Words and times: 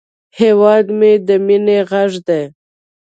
هیواد 0.39 0.85
مې 0.97 1.11
د 1.27 1.29
مینې 1.45 1.77
غږ 1.89 2.11
دی 2.27 2.41